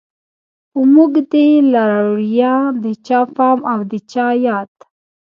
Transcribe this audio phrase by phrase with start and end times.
[0.71, 4.69] په موږ دی لارويه د چا پام او د چا ياد